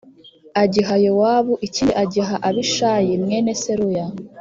[0.63, 4.05] agiha Yowabu ikindi agiha Abishayi mwene Seruya